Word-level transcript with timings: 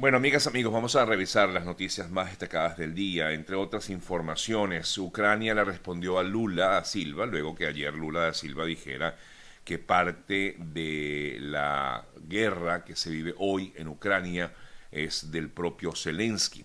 Bueno, 0.00 0.16
amigas, 0.16 0.46
amigos, 0.46 0.72
vamos 0.72 0.96
a 0.96 1.04
revisar 1.04 1.50
las 1.50 1.66
noticias 1.66 2.10
más 2.10 2.30
destacadas 2.30 2.78
del 2.78 2.94
día. 2.94 3.32
Entre 3.32 3.54
otras 3.54 3.90
informaciones, 3.90 4.96
Ucrania 4.96 5.54
le 5.54 5.62
respondió 5.62 6.18
a 6.18 6.22
Lula 6.22 6.68
da 6.68 6.84
Silva, 6.86 7.26
luego 7.26 7.54
que 7.54 7.66
ayer 7.66 7.92
Lula 7.92 8.20
da 8.20 8.32
Silva 8.32 8.64
dijera 8.64 9.14
que 9.62 9.78
parte 9.78 10.56
de 10.56 11.36
la 11.42 12.06
guerra 12.26 12.82
que 12.82 12.96
se 12.96 13.10
vive 13.10 13.34
hoy 13.36 13.74
en 13.76 13.88
Ucrania 13.88 14.54
es 14.90 15.30
del 15.30 15.50
propio 15.50 15.92
Zelensky. 15.94 16.64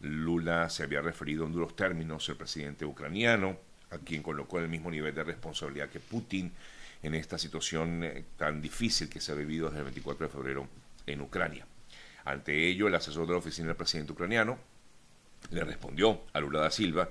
Lula 0.00 0.68
se 0.68 0.82
había 0.82 1.00
referido 1.00 1.46
en 1.46 1.52
duros 1.52 1.74
términos 1.74 2.28
al 2.28 2.36
presidente 2.36 2.84
ucraniano, 2.84 3.56
a 3.92 3.96
quien 3.96 4.22
colocó 4.22 4.58
en 4.58 4.64
el 4.64 4.70
mismo 4.70 4.90
nivel 4.90 5.14
de 5.14 5.24
responsabilidad 5.24 5.88
que 5.88 6.00
Putin 6.00 6.52
en 7.02 7.14
esta 7.14 7.38
situación 7.38 8.04
eh, 8.04 8.24
tan 8.36 8.60
difícil 8.60 9.08
que 9.08 9.22
se 9.22 9.32
ha 9.32 9.36
vivido 9.36 9.68
desde 9.68 9.78
el 9.78 9.84
24 9.84 10.26
de 10.26 10.30
febrero 10.30 10.68
en 11.06 11.22
Ucrania. 11.22 11.64
Ante 12.24 12.68
ello, 12.68 12.88
el 12.88 12.94
asesor 12.94 13.26
de 13.26 13.32
la 13.32 13.38
oficina 13.38 13.68
del 13.68 13.76
presidente 13.76 14.12
ucraniano 14.12 14.58
le 15.50 15.64
respondió 15.64 16.22
a 16.32 16.40
Lula 16.40 16.60
da 16.60 16.70
Silva, 16.70 17.08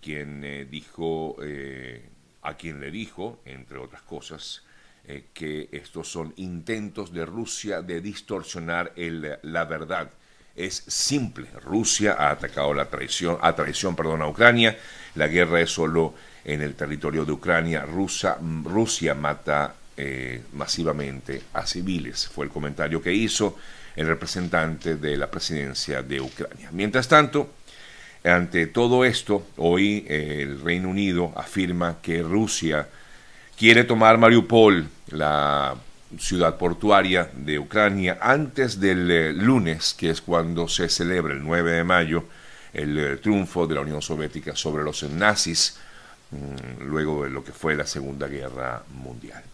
quien 0.00 0.42
eh, 0.44 0.64
dijo, 0.64 1.36
eh, 1.42 2.08
a 2.42 2.54
quien 2.54 2.80
le 2.80 2.90
dijo, 2.90 3.40
entre 3.44 3.78
otras 3.78 4.02
cosas, 4.02 4.62
eh, 5.06 5.26
que 5.34 5.68
estos 5.72 6.10
son 6.10 6.32
intentos 6.36 7.12
de 7.12 7.26
Rusia 7.26 7.82
de 7.82 8.00
distorsionar 8.00 8.92
el, 8.96 9.38
la 9.42 9.64
verdad. 9.64 10.10
Es 10.56 10.84
simple. 10.86 11.48
Rusia 11.62 12.16
ha 12.18 12.30
atacado 12.30 12.72
la 12.72 12.88
traición, 12.88 13.38
a 13.40 13.54
traición, 13.54 13.96
perdón, 13.96 14.22
a 14.22 14.28
Ucrania. 14.28 14.78
La 15.16 15.26
guerra 15.26 15.60
es 15.60 15.70
solo 15.70 16.14
en 16.44 16.62
el 16.62 16.74
territorio 16.74 17.24
de 17.24 17.32
Ucrania. 17.32 17.82
Rusia, 17.82 18.38
Rusia 18.40 19.14
mata 19.14 19.74
masivamente 20.52 21.42
a 21.52 21.66
civiles. 21.66 22.26
Fue 22.26 22.46
el 22.46 22.50
comentario 22.50 23.00
que 23.00 23.12
hizo 23.12 23.56
el 23.96 24.06
representante 24.06 24.96
de 24.96 25.16
la 25.16 25.30
presidencia 25.30 26.02
de 26.02 26.20
Ucrania. 26.20 26.70
Mientras 26.72 27.08
tanto, 27.08 27.50
ante 28.24 28.66
todo 28.66 29.04
esto, 29.04 29.46
hoy 29.56 30.04
eh, 30.08 30.40
el 30.40 30.60
Reino 30.60 30.88
Unido 30.88 31.32
afirma 31.36 31.98
que 32.02 32.22
Rusia 32.22 32.88
quiere 33.56 33.84
tomar 33.84 34.18
Mariupol, 34.18 34.88
la 35.10 35.76
ciudad 36.18 36.56
portuaria 36.56 37.30
de 37.34 37.58
Ucrania, 37.58 38.18
antes 38.20 38.80
del 38.80 39.10
eh, 39.10 39.32
lunes, 39.32 39.94
que 39.94 40.10
es 40.10 40.20
cuando 40.20 40.68
se 40.68 40.88
celebra 40.88 41.34
el 41.34 41.44
9 41.44 41.72
de 41.72 41.84
mayo 41.84 42.24
el 42.72 42.98
eh, 42.98 43.16
triunfo 43.18 43.66
de 43.66 43.76
la 43.76 43.82
Unión 43.82 44.02
Soviética 44.02 44.56
sobre 44.56 44.82
los 44.82 45.02
nazis, 45.04 45.76
mm, 46.30 46.82
luego 46.84 47.24
de 47.24 47.30
lo 47.30 47.44
que 47.44 47.52
fue 47.52 47.76
la 47.76 47.86
Segunda 47.86 48.26
Guerra 48.26 48.82
Mundial. 48.94 49.44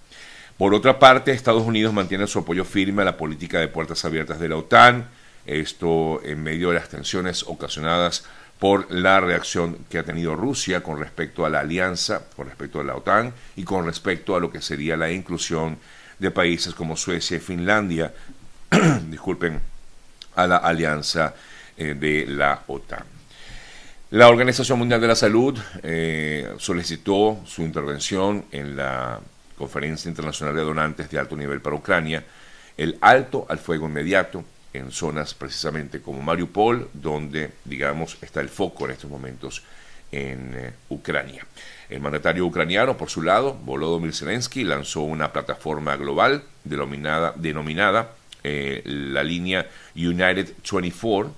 Por 0.61 0.75
otra 0.75 0.99
parte, 0.99 1.33
Estados 1.33 1.63
Unidos 1.63 1.95
mantiene 1.95 2.27
su 2.27 2.41
apoyo 2.41 2.67
firme 2.67 3.01
a 3.01 3.07
la 3.07 3.17
política 3.17 3.61
de 3.61 3.69
puertas 3.69 4.05
abiertas 4.05 4.39
de 4.39 4.51
la 4.51 4.57
OTAN, 4.57 5.09
esto 5.47 6.21
en 6.23 6.43
medio 6.43 6.69
de 6.69 6.75
las 6.75 6.91
tensiones 6.91 7.45
ocasionadas 7.45 8.27
por 8.59 8.93
la 8.93 9.21
reacción 9.21 9.79
que 9.89 9.97
ha 9.97 10.03
tenido 10.03 10.37
Rusia 10.37 10.83
con 10.83 10.99
respecto 10.99 11.47
a 11.47 11.49
la 11.49 11.61
alianza, 11.61 12.27
con 12.37 12.47
respecto 12.47 12.79
a 12.79 12.85
la 12.85 12.95
OTAN 12.95 13.33
y 13.57 13.65
con 13.65 13.87
respecto 13.87 14.37
a 14.37 14.41
lo 14.41 14.53
que 14.53 14.61
sería 14.61 14.99
la 14.99 15.11
inclusión 15.11 15.79
de 16.19 16.31
países 16.31 16.75
como 16.75 16.95
Suecia 16.95 17.39
y 17.39 17.41
Finlandia, 17.41 18.13
disculpen, 19.09 19.59
a 20.37 20.47
la 20.47 20.59
alianza 20.59 21.35
eh, 21.79 21.95
de 21.95 22.27
la 22.27 22.65
OTAN. 22.67 23.05
La 24.11 24.29
Organización 24.29 24.79
Mundial 24.79 25.01
de 25.01 25.09
la 25.09 25.17
Salud 25.17 25.59
eh, 25.83 26.53
solicitó 26.59 27.41
su 27.47 27.63
intervención 27.63 28.45
en 28.53 28.77
la 28.77 29.21
Conferencia 29.61 30.09
Internacional 30.09 30.57
de 30.57 30.63
Donantes 30.63 31.11
de 31.11 31.19
Alto 31.19 31.37
Nivel 31.37 31.61
para 31.61 31.77
Ucrania, 31.77 32.25
el 32.79 32.97
alto 33.03 33.45
al 33.51 33.59
fuego 33.59 33.87
inmediato 33.87 34.43
en 34.73 34.91
zonas 34.91 35.35
precisamente 35.35 36.01
como 36.01 36.23
Mariupol, 36.23 36.89
donde, 36.95 37.51
digamos, 37.67 38.17
está 38.23 38.41
el 38.41 38.49
foco 38.49 38.87
en 38.87 38.93
estos 38.93 39.11
momentos 39.11 39.63
en 40.11 40.55
eh, 40.57 40.73
Ucrania. 40.89 41.47
El 41.91 42.01
mandatario 42.01 42.47
ucraniano, 42.47 42.97
por 42.97 43.11
su 43.11 43.21
lado, 43.21 43.53
Volodymyr 43.53 44.15
Zelensky, 44.15 44.65
lanzó 44.65 45.03
una 45.03 45.31
plataforma 45.31 45.95
global 45.97 46.43
denominada, 46.65 48.15
eh, 48.43 48.81
la 48.87 49.23
línea 49.23 49.69
United 49.95 50.55
24 50.73 51.35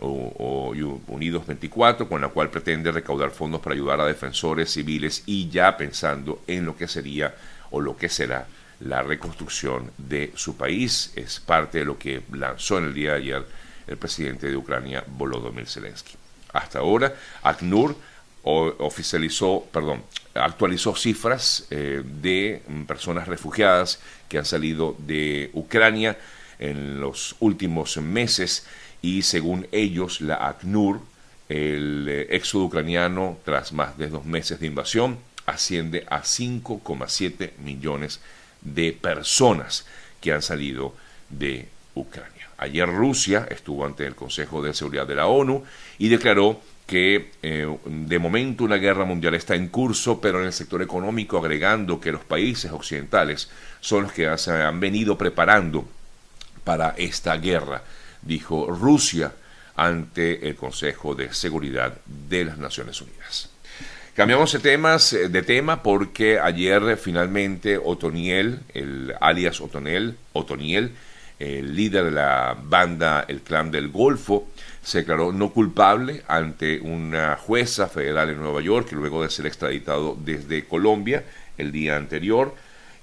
o, 0.00 0.08
o, 0.08 1.12
Unidos 1.12 1.46
24, 1.46 2.08
con 2.08 2.22
la 2.22 2.28
cual 2.28 2.48
pretende 2.48 2.90
recaudar 2.90 3.32
fondos 3.32 3.60
para 3.60 3.74
ayudar 3.74 4.00
a 4.00 4.06
defensores 4.06 4.72
civiles 4.72 5.24
y 5.26 5.50
ya 5.50 5.76
pensando 5.76 6.42
en 6.46 6.64
lo 6.64 6.74
que 6.74 6.88
sería 6.88 7.34
o 7.70 7.80
lo 7.80 7.96
que 7.96 8.08
será 8.08 8.46
la 8.80 9.02
reconstrucción 9.02 9.90
de 9.96 10.32
su 10.34 10.56
país. 10.56 11.12
Es 11.16 11.40
parte 11.40 11.78
de 11.78 11.84
lo 11.84 11.98
que 11.98 12.22
lanzó 12.32 12.78
en 12.78 12.84
el 12.84 12.94
día 12.94 13.12
de 13.12 13.18
ayer 13.18 13.46
el 13.86 13.96
presidente 13.96 14.48
de 14.48 14.56
Ucrania, 14.56 15.04
Volodymyr 15.06 15.66
Zelensky. 15.66 16.14
Hasta 16.52 16.80
ahora, 16.80 17.14
ACNUR 17.42 17.96
oficializó, 18.42 19.66
perdón, 19.72 20.02
actualizó 20.34 20.94
cifras 20.94 21.66
eh, 21.70 22.02
de 22.04 22.62
personas 22.86 23.26
refugiadas 23.26 24.00
que 24.28 24.38
han 24.38 24.44
salido 24.44 24.96
de 24.98 25.50
Ucrania 25.52 26.16
en 26.58 27.00
los 27.00 27.36
últimos 27.40 27.96
meses 27.96 28.66
y 29.02 29.22
según 29.22 29.66
ellos, 29.72 30.20
la 30.20 30.46
ACNUR, 30.48 31.00
el 31.48 32.06
eh, 32.08 32.26
éxodo 32.30 32.64
ucraniano 32.64 33.38
tras 33.44 33.72
más 33.72 33.98
de 33.98 34.08
dos 34.08 34.24
meses 34.24 34.60
de 34.60 34.66
invasión, 34.66 35.18
asciende 35.46 36.04
a 36.08 36.22
5,7 36.22 37.52
millones 37.58 38.20
de 38.60 38.92
personas 38.92 39.86
que 40.20 40.32
han 40.32 40.42
salido 40.42 40.94
de 41.30 41.68
Ucrania. 41.94 42.48
Ayer 42.58 42.88
Rusia 42.88 43.46
estuvo 43.50 43.84
ante 43.84 44.06
el 44.06 44.14
Consejo 44.14 44.62
de 44.62 44.74
Seguridad 44.74 45.06
de 45.06 45.14
la 45.14 45.26
ONU 45.26 45.64
y 45.98 46.08
declaró 46.08 46.60
que 46.86 47.32
eh, 47.42 47.66
de 47.84 48.18
momento 48.18 48.64
una 48.64 48.76
guerra 48.76 49.04
mundial 49.04 49.34
está 49.34 49.54
en 49.54 49.68
curso, 49.68 50.20
pero 50.20 50.40
en 50.40 50.46
el 50.46 50.52
sector 50.52 50.82
económico 50.82 51.38
agregando 51.38 52.00
que 52.00 52.12
los 52.12 52.24
países 52.24 52.70
occidentales 52.72 53.50
son 53.80 54.04
los 54.04 54.12
que 54.12 54.36
se 54.38 54.52
han 54.52 54.80
venido 54.80 55.18
preparando 55.18 55.86
para 56.64 56.90
esta 56.96 57.36
guerra, 57.36 57.82
dijo 58.22 58.66
Rusia 58.66 59.32
ante 59.74 60.48
el 60.48 60.56
Consejo 60.56 61.14
de 61.14 61.34
Seguridad 61.34 61.98
de 62.06 62.44
las 62.44 62.58
Naciones 62.58 63.00
Unidas. 63.00 63.50
Cambiamos 64.16 64.50
de, 64.50 64.60
temas, 64.60 65.12
eh, 65.12 65.28
de 65.28 65.42
tema 65.42 65.82
porque 65.82 66.40
ayer 66.40 66.82
eh, 66.88 66.96
finalmente 66.96 67.76
Otoniel, 67.76 68.60
el 68.72 69.12
alias 69.20 69.60
Otoniel, 69.60 70.16
Otoniel, 70.32 70.92
el 71.38 71.76
líder 71.76 72.06
de 72.06 72.10
la 72.12 72.56
banda 72.58 73.26
El 73.28 73.42
Clan 73.42 73.70
del 73.70 73.90
Golfo, 73.90 74.48
se 74.82 75.00
declaró 75.00 75.32
no 75.32 75.52
culpable 75.52 76.22
ante 76.28 76.80
una 76.80 77.36
jueza 77.36 77.88
federal 77.88 78.30
en 78.30 78.40
Nueva 78.40 78.62
York, 78.62 78.90
luego 78.92 79.22
de 79.22 79.28
ser 79.28 79.44
extraditado 79.44 80.16
desde 80.18 80.64
Colombia 80.64 81.22
el 81.58 81.70
día 81.70 81.96
anterior. 81.96 82.54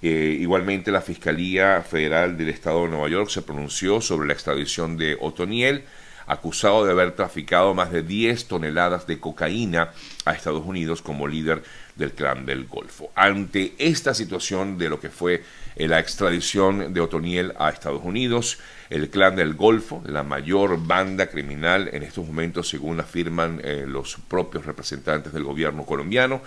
Eh, 0.02 0.35
igualmente 0.40 0.90
la 0.90 1.02
Fiscalía 1.02 1.84
Federal 1.84 2.35
del 2.40 2.50
Estado 2.50 2.85
de 2.85 2.90
Nueva 2.90 3.09
York 3.09 3.29
se 3.29 3.44
pronunció 3.44 4.02
sobre 4.02 4.25
la 4.25 4.34
extradición 4.34 4.97
de 4.97 5.16
Otoniel 5.22 5.84
acusado 6.28 6.85
de 6.85 6.91
haber 6.91 7.11
traficado 7.11 7.73
más 7.73 7.91
de 7.91 8.03
10 8.03 8.47
toneladas 8.47 9.07
de 9.07 9.19
cocaína 9.19 9.91
a 10.25 10.34
Estados 10.34 10.66
Unidos 10.66 11.01
como 11.01 11.28
líder 11.28 11.63
del 11.95 12.13
clan 12.13 12.45
del 12.45 12.66
Golfo. 12.66 13.11
Ante 13.16 13.73
esta 13.78 14.13
situación 14.13 14.78
de 14.78 14.89
lo 14.89 15.00
que 15.00 15.09
fue 15.09 15.44
eh, 15.75 15.88
la 15.88 16.00
extradición 16.00 16.94
de 16.94 17.01
Otoniel 17.01 17.53
a 17.57 17.69
Estados 17.69 18.01
Unidos, 18.03 18.59
el 18.89 19.09
clan 19.09 19.35
del 19.35 19.53
Golfo, 19.53 20.01
la 20.06 20.23
mayor 20.23 20.85
banda 20.85 21.28
criminal 21.28 21.89
en 21.94 22.03
estos 22.03 22.25
momentos, 22.25 22.69
según 22.69 23.00
afirman 23.00 23.61
eh, 23.63 23.85
los 23.88 24.17
propios 24.28 24.66
representantes 24.66 25.34
del 25.34 25.44
gobierno 25.44 25.85
colombiano, 25.85 26.41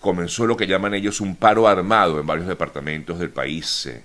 comenzó 0.00 0.46
lo 0.46 0.56
que 0.56 0.66
llaman 0.66 0.94
ellos 0.94 1.20
un 1.20 1.36
paro 1.36 1.66
armado 1.66 2.20
en 2.20 2.26
varios 2.26 2.46
departamentos 2.46 3.18
del 3.18 3.30
país. 3.30 3.86
Eh, 3.86 4.02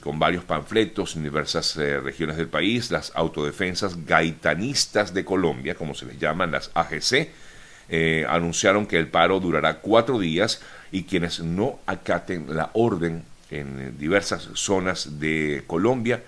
con 0.00 0.18
varios 0.18 0.44
panfletos 0.44 1.14
en 1.14 1.22
diversas 1.22 1.76
eh, 1.76 2.00
regiones 2.00 2.38
del 2.38 2.48
país, 2.48 2.90
las 2.90 3.12
autodefensas 3.14 4.06
gaitanistas 4.06 5.12
de 5.12 5.26
Colombia, 5.26 5.74
como 5.74 5.94
se 5.94 6.06
les 6.06 6.18
llaman 6.18 6.52
las 6.52 6.70
AGC, 6.72 7.28
eh, 7.88 8.26
anunciaron 8.28 8.86
que 8.86 8.98
el 8.98 9.08
paro 9.08 9.38
durará 9.38 9.80
cuatro 9.80 10.18
días 10.18 10.62
y 10.90 11.04
quienes 11.04 11.40
no 11.40 11.78
acaten 11.84 12.56
la 12.56 12.70
orden 12.72 13.24
en 13.50 13.98
diversas 13.98 14.48
zonas 14.54 15.20
de 15.20 15.62
Colombia, 15.66 16.22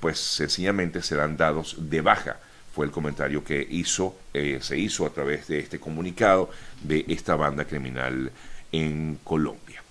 pues 0.00 0.18
sencillamente 0.18 1.02
serán 1.02 1.36
dados 1.36 1.76
de 1.78 2.00
baja. 2.00 2.38
Fue 2.74 2.86
el 2.86 2.92
comentario 2.92 3.44
que 3.44 3.66
hizo, 3.70 4.16
eh, 4.34 4.58
se 4.60 4.78
hizo 4.78 5.06
a 5.06 5.10
través 5.10 5.46
de 5.48 5.58
este 5.58 5.78
comunicado 5.78 6.50
de 6.82 7.04
esta 7.08 7.36
banda 7.36 7.64
criminal 7.64 8.32
en 8.72 9.18
Colombia. 9.22 9.85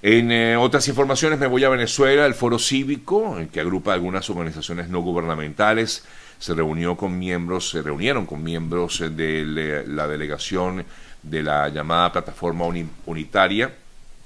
En 0.00 0.30
eh, 0.30 0.56
otras 0.56 0.86
informaciones 0.86 1.40
me 1.40 1.48
voy 1.48 1.64
a 1.64 1.68
Venezuela, 1.68 2.24
el 2.24 2.34
Foro 2.34 2.58
Cívico, 2.58 3.36
que 3.52 3.60
agrupa 3.60 3.94
algunas 3.94 4.30
organizaciones 4.30 4.88
no 4.88 5.00
gubernamentales, 5.00 6.04
se 6.38 6.54
reunió 6.54 6.96
con 6.96 7.18
miembros, 7.18 7.70
se 7.70 7.82
reunieron 7.82 8.24
con 8.24 8.44
miembros 8.44 9.00
de 9.00 9.84
la 9.86 10.06
delegación 10.06 10.84
de 11.22 11.42
la 11.42 11.68
llamada 11.68 12.12
plataforma 12.12 12.64
unitaria 13.06 13.74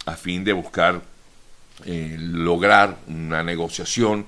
a 0.05 0.15
fin 0.15 0.45
de 0.45 0.53
buscar 0.53 1.01
eh, 1.87 2.17
lograr 2.19 2.99
una 3.07 3.43
negociación 3.43 4.27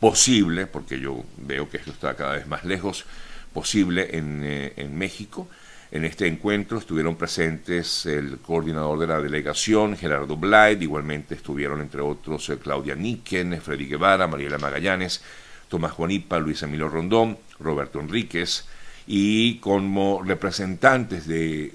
posible, 0.00 0.66
porque 0.66 0.98
yo 0.98 1.24
veo 1.36 1.68
que 1.68 1.76
esto 1.76 1.90
está 1.90 2.14
cada 2.14 2.36
vez 2.36 2.46
más 2.46 2.64
lejos, 2.64 3.04
posible 3.52 4.16
en, 4.16 4.42
eh, 4.44 4.72
en 4.76 4.96
México. 4.96 5.48
En 5.92 6.04
este 6.04 6.26
encuentro 6.26 6.78
estuvieron 6.78 7.14
presentes 7.14 8.06
el 8.06 8.38
coordinador 8.38 8.98
de 8.98 9.06
la 9.06 9.20
delegación, 9.20 9.96
Gerardo 9.96 10.36
Blyde, 10.36 10.82
igualmente 10.82 11.36
estuvieron 11.36 11.80
entre 11.80 12.00
otros 12.00 12.48
eh, 12.48 12.58
Claudia 12.58 12.96
Nicken, 12.96 13.60
Freddy 13.60 13.86
Guevara, 13.86 14.26
Mariela 14.26 14.58
Magallanes, 14.58 15.22
Tomás 15.68 15.92
Juanipa, 15.92 16.40
Luis 16.40 16.62
Emilio 16.62 16.88
Rondón, 16.88 17.38
Roberto 17.60 18.00
Enríquez, 18.00 18.64
y 19.06 19.58
como 19.58 20.22
representantes 20.24 21.28
de, 21.28 21.72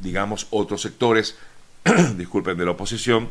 digamos, 0.00 0.48
otros 0.50 0.82
sectores, 0.82 1.36
disculpen, 2.16 2.58
de 2.58 2.64
la 2.64 2.72
oposición, 2.72 3.30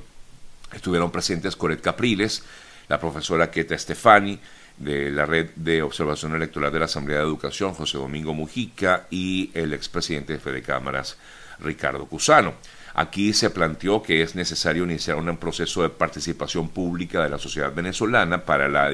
estuvieron 0.74 1.12
presentes 1.12 1.58
Coret 1.58 1.82
Capriles, 1.82 2.44
la 2.88 3.00
profesora 3.00 3.52
Keta 3.52 3.78
Stefani, 3.78 4.40
de 4.82 5.12
la 5.12 5.26
Red 5.26 5.52
de 5.56 5.82
Observación 5.82 6.36
Electoral 6.36 6.72
de 6.72 6.80
la 6.80 6.86
Asamblea 6.86 7.20
de 7.20 7.26
Educación, 7.26 7.74
José 7.74 7.98
Domingo 7.98 8.34
Mujica, 8.34 9.08
y 9.10 9.52
el 9.54 9.74
expresidente 9.74 10.34
de 10.34 10.40
Fede 10.40 10.62
Cámaras, 10.62 11.18
Ricardo 11.60 12.06
Cusano. 12.06 12.54
Aquí 12.94 13.32
se 13.34 13.50
planteó 13.50 14.04
que 14.04 14.22
es 14.22 14.36
necesario 14.36 14.84
iniciar 14.84 15.18
un 15.18 15.38
proceso 15.38 15.82
de 15.84 15.90
participación 15.90 16.70
pública 16.70 17.24
de 17.24 17.30
la 17.30 17.38
sociedad 17.38 17.74
venezolana 17.74 18.44
para 18.44 18.68
la 18.68 18.92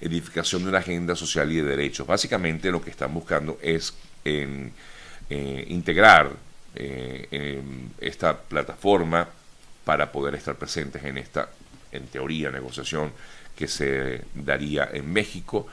edificación 0.00 0.62
de 0.62 0.70
una 0.70 0.78
agenda 0.78 1.14
social 1.14 1.52
y 1.52 1.56
de 1.56 1.62
derechos. 1.62 2.06
Básicamente 2.06 2.72
lo 2.72 2.82
que 2.82 2.90
están 2.90 3.14
buscando 3.14 3.58
es 3.62 3.94
eh, 4.24 4.72
integrar 5.68 6.30
eh, 6.74 7.62
esta 8.00 8.36
plataforma 8.36 9.28
para 9.84 10.10
poder 10.10 10.34
estar 10.34 10.56
presentes 10.56 11.04
en 11.04 11.16
esta, 11.16 11.48
en 11.92 12.06
teoría, 12.06 12.50
negociación 12.50 13.12
que 13.56 13.68
se 13.68 14.22
daría 14.34 14.90
en 14.92 15.12
México, 15.12 15.66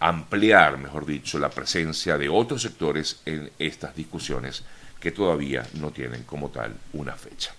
ampliar, 0.00 0.78
mejor 0.78 1.04
dicho, 1.04 1.38
la 1.38 1.50
presencia 1.50 2.16
de 2.16 2.28
otros 2.28 2.62
sectores 2.62 3.20
en 3.26 3.50
estas 3.58 3.94
discusiones 3.94 4.64
que 4.98 5.10
todavía 5.10 5.66
no 5.74 5.90
tienen 5.90 6.24
como 6.24 6.50
tal 6.50 6.74
una 6.94 7.14
fecha. 7.14 7.52